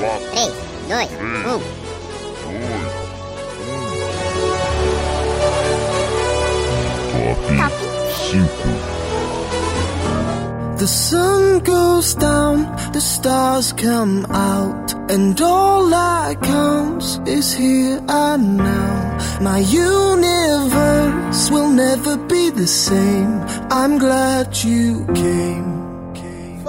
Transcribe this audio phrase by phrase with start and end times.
[0.00, 0.08] 3, 2,
[0.88, 1.08] 1.
[7.58, 8.38] Top 5
[10.78, 12.62] The sun goes down,
[12.94, 19.18] the stars come out, and all that counts is here and now.
[19.42, 23.44] My universe will never be the same.
[23.70, 25.69] I'm glad you came.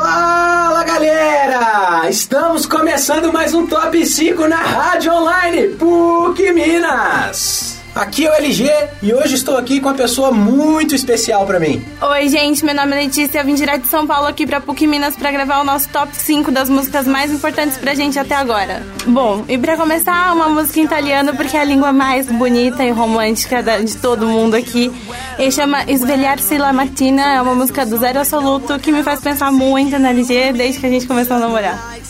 [0.02, 2.10] Fala galera!
[2.10, 7.81] Estamos começando mais um Top 5 na Rádio Online PUC Minas!
[7.94, 8.72] Aqui é o LG
[9.04, 11.86] e hoje estou aqui com uma pessoa muito especial para mim.
[12.02, 14.88] Oi, gente, meu nome é Letícia, eu vim direto de São Paulo aqui pra PUC
[14.88, 18.82] Minas pra gravar o nosso top 5 das músicas mais importantes pra gente até agora.
[19.06, 22.92] Bom, e pra começar, uma música em italiano, porque é a língua mais bonita e
[22.92, 24.90] romântica de todo mundo aqui.
[25.38, 29.52] E chama Svegliarsi la mattina, é uma música do Zero Assoluto que me faz pensar
[29.52, 32.01] muito na LG desde que a gente começou a namorar.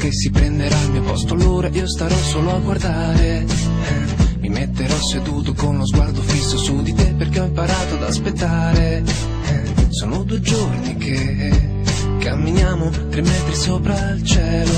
[0.00, 3.44] Che si prenderà il mio posto, allora io starò solo a guardare.
[3.44, 8.04] Eh, Mi metterò seduto con lo sguardo fisso su di te perché ho imparato ad
[8.04, 9.02] aspettare.
[9.44, 11.50] Eh, Sono due giorni che
[12.18, 14.72] camminiamo tre metri sopra il cielo.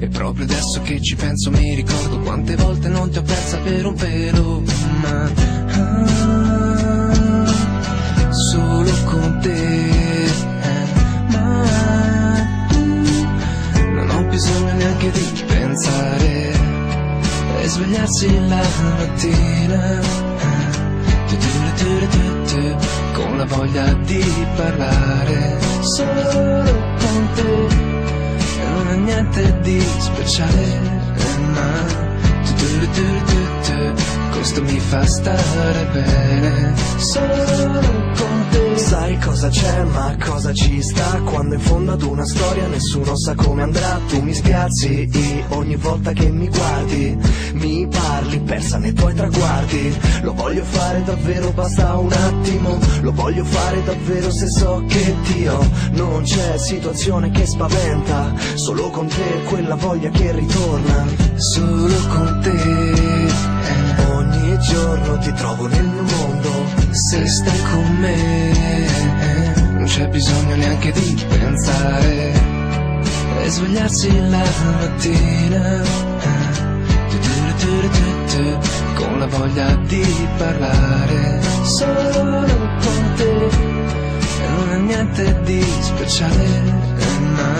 [0.00, 3.86] E proprio adesso che ci penso mi ricordo quante volte non ti ho persa per
[3.86, 4.62] un pelo.
[5.00, 5.63] Ma
[18.24, 18.62] svegliarsi la
[18.98, 20.00] mattina
[22.56, 22.76] eh,
[23.12, 26.62] con la voglia di parlare solo
[26.98, 27.66] con te
[28.60, 30.62] e non è niente di speciale
[31.16, 31.72] eh, ma
[34.30, 37.80] questo mi fa stare bene solo
[38.16, 38.63] con te
[38.94, 41.20] Sai cosa c'è, ma cosa ci sta?
[41.24, 43.98] Quando in fondo ad una storia nessuno sa come andrà.
[44.06, 47.18] Tu mi spiazzi e ogni volta che mi guardi
[47.54, 49.98] Mi parli persa nei tuoi traguardi.
[50.22, 52.78] Lo voglio fare davvero, basta un attimo.
[53.00, 56.56] Lo voglio fare davvero se so che ti ho Non c'è.
[56.56, 61.04] Situazione che spaventa Solo con te quella voglia che ritorna.
[61.34, 64.12] Solo con te eh.
[64.12, 66.03] Ogni giorno ti trovo nel mio
[66.94, 68.52] Se stai con me.
[69.72, 72.32] Non c'è bisogno neanche di pensare.
[73.42, 74.44] E svegliarsi la
[74.78, 75.82] mattina.
[78.94, 81.40] Con la voglia di parlare.
[81.64, 82.46] Solo
[82.80, 83.48] con te.
[84.56, 86.92] Non è niente di speciale
[87.34, 87.52] ma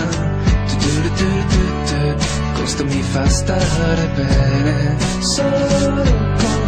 [2.53, 4.97] questo mi fa stare bene.
[5.19, 6.03] Solo
[6.37, 6.64] con te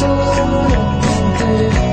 [0.00, 1.00] so long,
[1.38, 1.89] baby.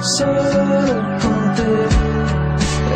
[0.00, 1.88] Solo con te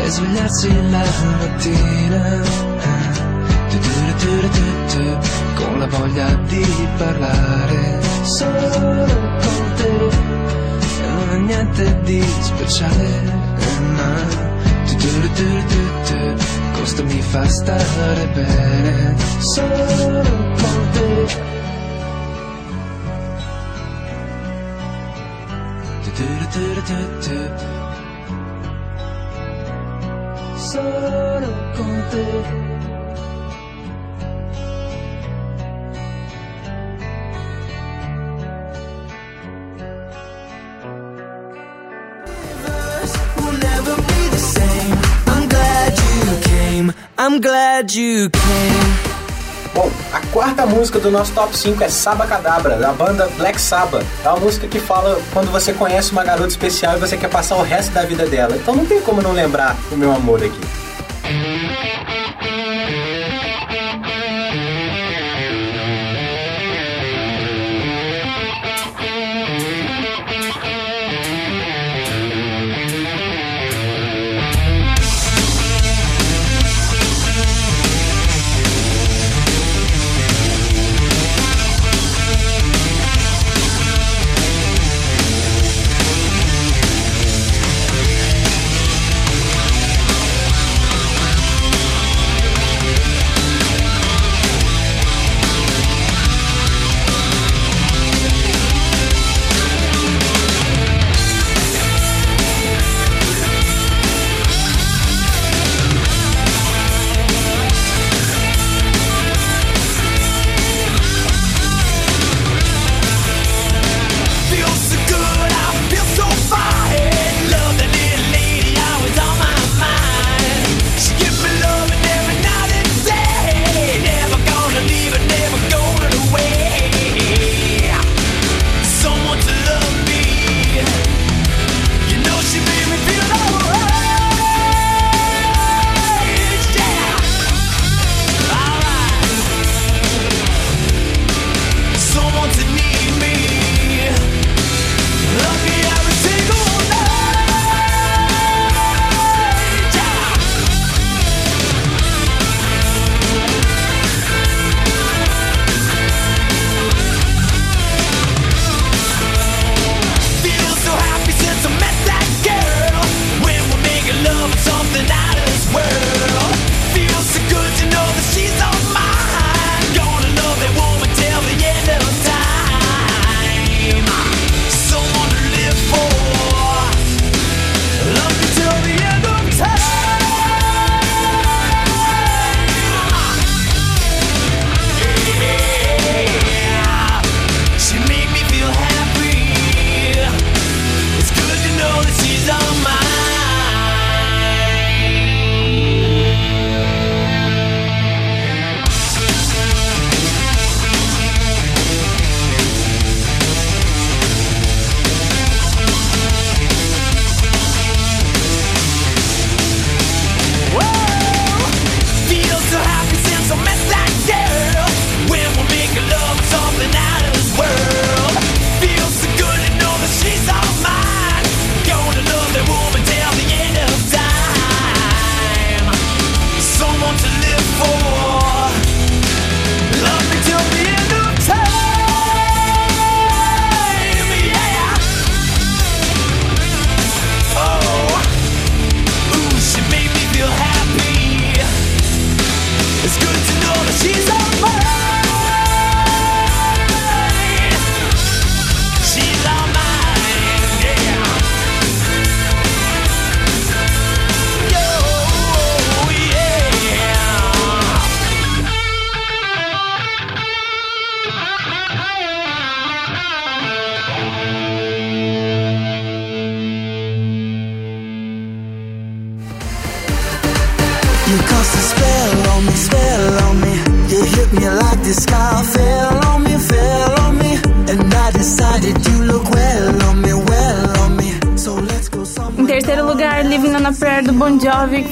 [0.03, 1.05] e svegliarsi la
[1.39, 3.15] mattina eh.
[5.55, 6.65] Con la voglia di
[6.97, 9.05] parlare solo
[9.41, 10.09] con te
[11.03, 13.23] e non è niente di speciale
[13.57, 14.37] eh, ma
[16.77, 21.55] questo mi fa stare bene solo con te.
[30.55, 32.66] Solo con te.
[47.27, 49.73] I'm glad you came.
[49.75, 54.05] Bom, a quarta música do nosso top 5 é Saba Cadabra, da banda Black Sabbath.
[54.23, 57.57] É uma música que fala quando você conhece uma garota especial e você quer passar
[57.57, 58.55] o resto da vida dela.
[58.55, 62.16] Então não tem como não lembrar o meu amor aqui.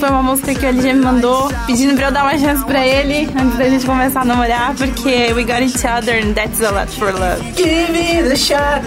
[0.06, 2.86] foi uma música que o LG me mandou, pedindo pra eu dar uma chance pra
[2.86, 6.70] ele antes da gente começar a namorar, porque we got each other and that's a
[6.70, 7.42] lot for love.
[7.56, 8.84] Give me the shot.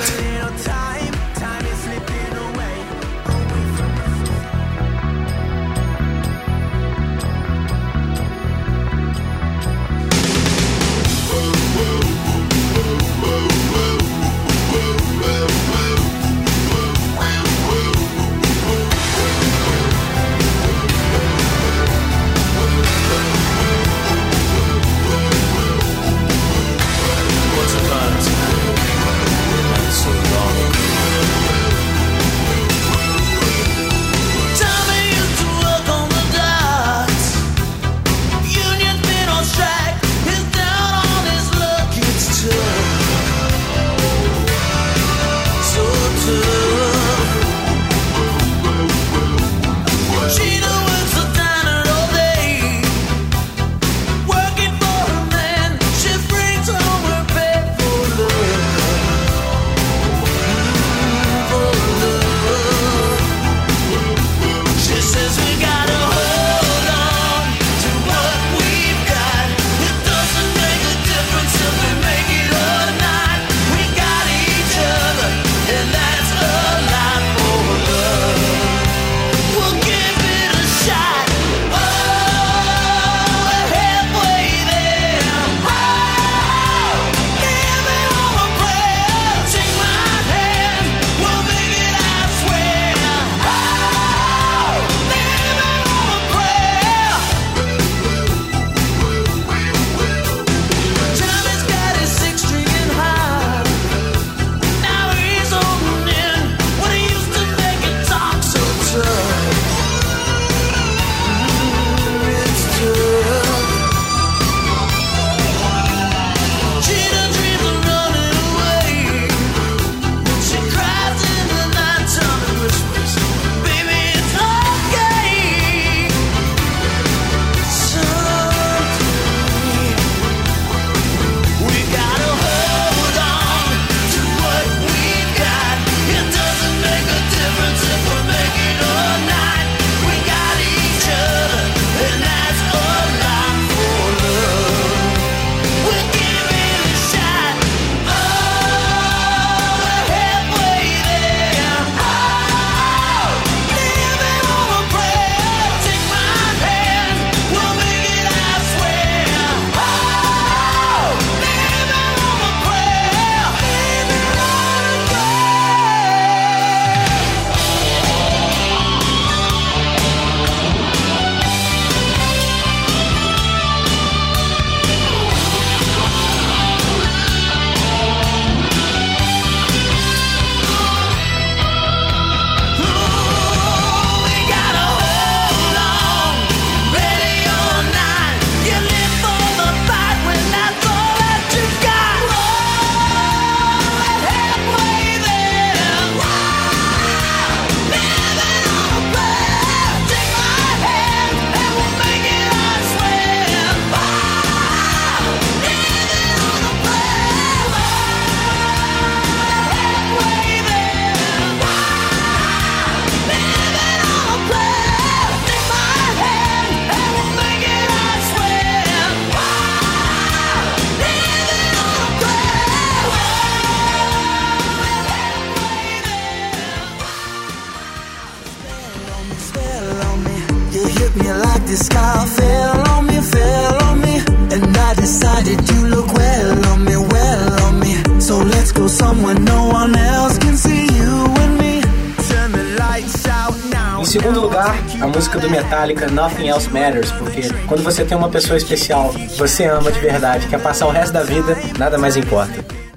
[245.18, 249.90] música do Metallica, Nothing Else Matters, porque quando você tem uma pessoa especial, você ama
[249.90, 252.87] de verdade, quer passar o resto da vida, nada mais importa.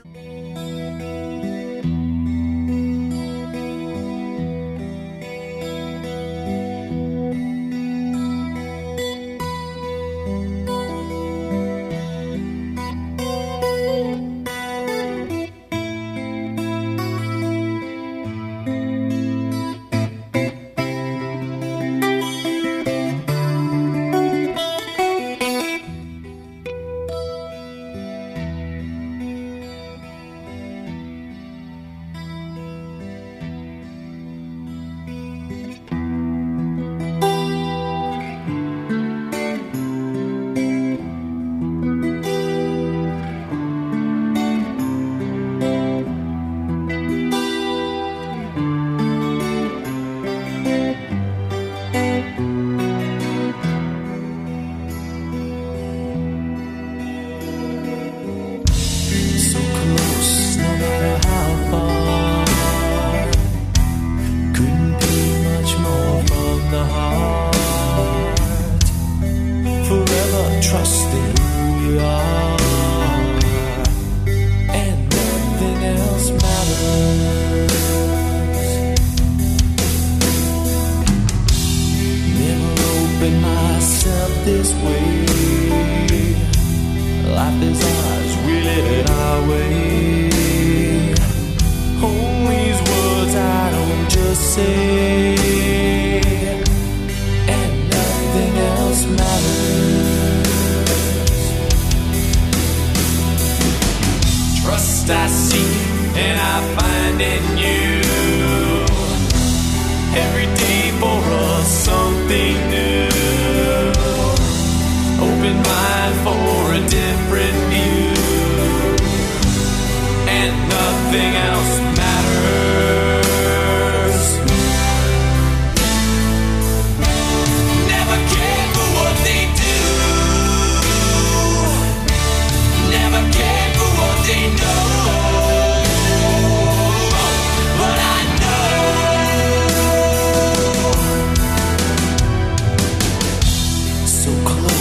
[144.22, 144.81] So close,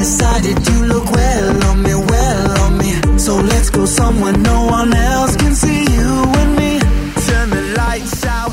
[0.00, 2.92] decided you look well on me, well on me.
[3.18, 6.80] So let's go somewhere no one else can see you and me.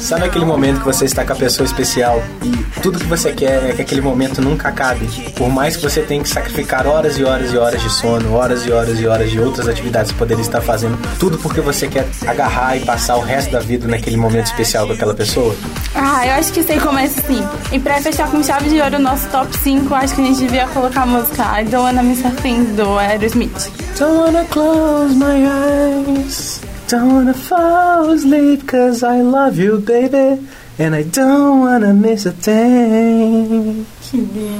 [0.02, 3.70] Sabe aquele momento que você está com a pessoa especial e tudo que você quer
[3.70, 5.10] é que aquele momento nunca acabe?
[5.36, 8.66] Por mais que você tenha que sacrificar horas e horas e horas de sono, horas
[8.66, 12.08] e horas e horas de outras atividades que poderia estar fazendo, tudo porque você quer
[12.26, 15.54] agarrar e passar o resto da vida naquele momento especial com aquela pessoa?
[15.94, 17.44] Ah, eu acho que sei como é sim.
[17.74, 20.40] E pra fechar com chave de ouro o nosso top 5, acho que a gente
[20.40, 23.70] devia colocar a música I Don't Wanna Miss a Thing do Aerosmith.
[24.00, 26.62] Don't wanna close my eyes.
[26.88, 30.40] Don't wanna fall asleep cause I love you, baby.
[30.80, 33.88] And I don't wanna miss a thing.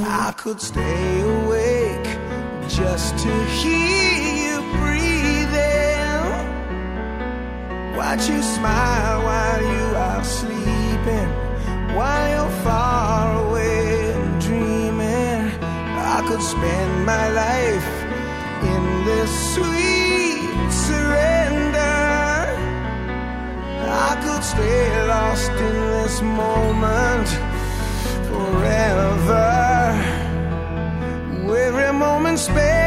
[0.04, 2.08] I could stay awake
[2.68, 6.24] just to hear you breathing.
[7.96, 11.30] Watch you smile while you are sleeping,
[11.94, 15.52] while you're far away and dreaming.
[16.16, 17.90] I could spend my life
[18.74, 21.47] in this sweet surrender.
[24.00, 27.28] I could stay lost in this moment
[28.30, 29.48] forever.
[31.68, 32.77] Every moment spent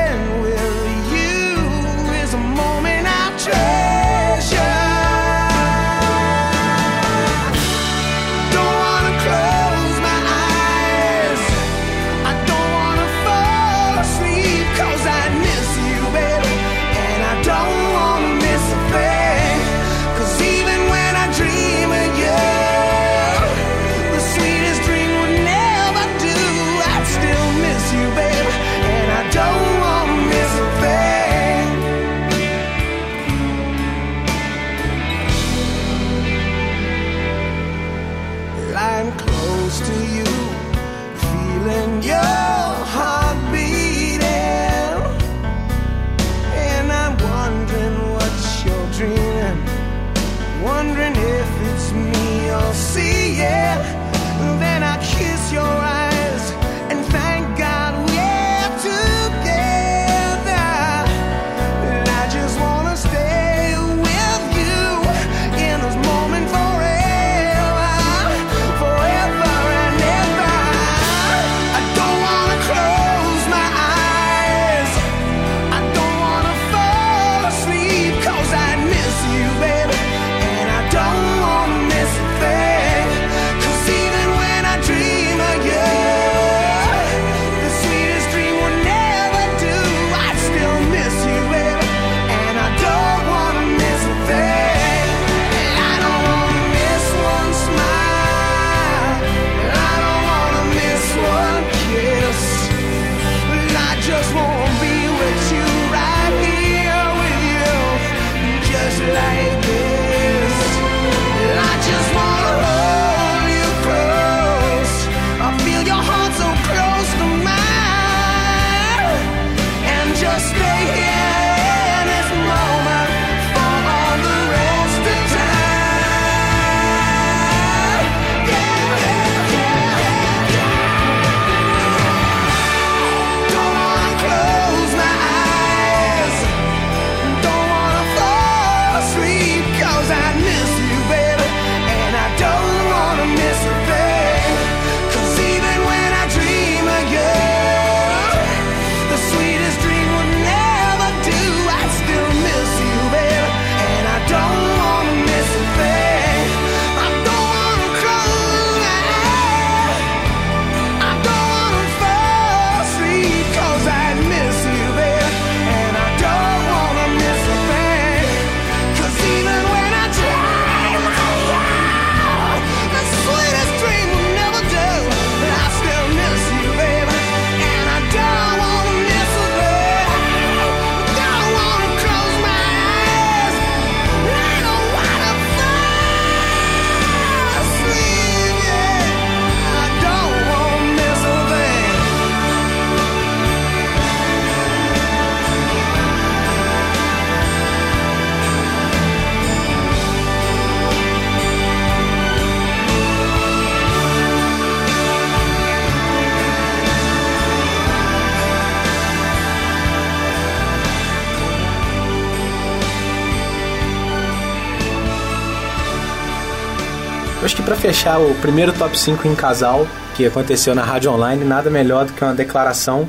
[217.91, 222.13] fechar o primeiro top 5 em casal que aconteceu na rádio online, nada melhor do
[222.13, 223.05] que uma declaração.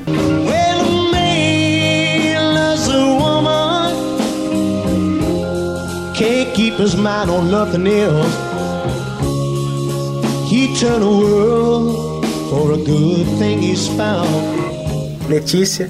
[15.29, 15.89] Letícia,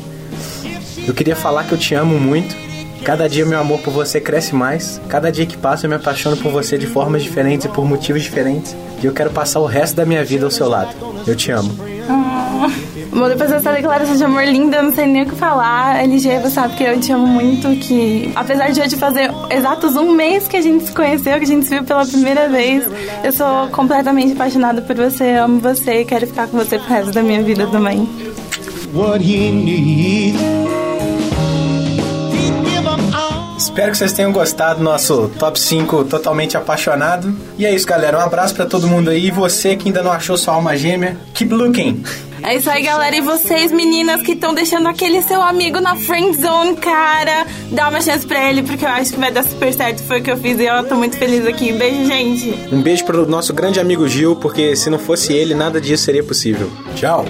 [1.07, 2.62] eu queria falar que eu te amo muito.
[3.03, 5.01] Cada dia meu amor por você cresce mais.
[5.09, 8.23] Cada dia que passa eu me apaixono por você de formas diferentes e por motivos
[8.23, 8.75] diferentes.
[9.01, 10.95] E eu quero passar o resto da minha vida ao seu lado.
[11.27, 11.73] Eu te amo.
[13.11, 16.01] Bom, depois dessa declaração de amor linda, eu não sei nem o que falar.
[16.03, 20.13] LG, você sabe que eu te amo muito, que apesar de hoje fazer exatos um
[20.13, 22.85] mês que a gente se conheceu, que a gente se viu pela primeira vez,
[23.23, 27.11] eu sou completamente apaixonada por você, amo você e quero ficar com você pro resto
[27.11, 28.07] da minha vida também.
[28.93, 31.02] What he needs.
[33.63, 37.33] Espero que vocês tenham gostado do nosso top 5 totalmente apaixonado.
[37.57, 38.17] E é isso, galera.
[38.17, 39.27] Um abraço pra todo mundo aí.
[39.27, 42.03] E você que ainda não achou sua alma gêmea, keep looking.
[42.43, 43.15] É isso aí, galera.
[43.15, 48.01] E vocês, meninas, que estão deixando aquele seu amigo na friend zone, cara, dá uma
[48.01, 50.03] chance pra ele, porque eu acho que vai dar super certo.
[50.03, 51.71] Foi o que eu fiz e eu tô muito feliz aqui.
[51.71, 52.53] Beijo, gente.
[52.69, 56.23] Um beijo pro nosso grande amigo Gil, porque se não fosse ele, nada disso seria
[56.23, 56.69] possível.
[56.95, 57.25] Tchau.